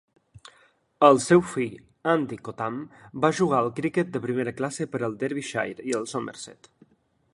El 1.07 1.19
seu 1.25 1.43
fill, 1.49 1.75
Andy 2.13 2.39
Cottam, 2.47 2.79
va 3.27 3.31
jugar 3.41 3.61
al 3.65 3.71
criquet 3.81 4.11
de 4.17 4.23
primera 4.27 4.55
classe 4.63 4.89
per 4.95 5.03
al 5.09 5.19
Derbyshire 5.25 5.91
i 5.93 5.99
el 6.01 6.13
Somerset. 6.15 6.73